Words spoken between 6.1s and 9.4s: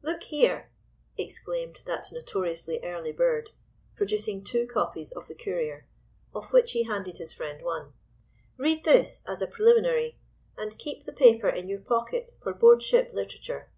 of which he handed his friend one, "Read this